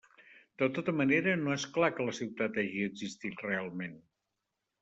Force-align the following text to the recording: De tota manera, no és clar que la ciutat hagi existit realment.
De 0.61 0.69
tota 0.77 0.93
manera, 1.01 1.35
no 1.43 1.53
és 1.57 1.67
clar 1.77 1.91
que 1.99 2.07
la 2.09 2.15
ciutat 2.21 2.57
hagi 2.63 2.89
existit 2.89 3.45
realment. 3.49 3.97